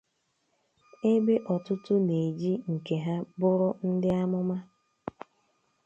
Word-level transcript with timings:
ebe 1.13 1.33
ọtụtụ 1.53 1.93
na-eji 2.07 2.51
nke 2.73 2.95
ha 3.05 3.15
bụrụ 3.39 3.69
ndị 3.91 4.09
amụma 4.21 4.57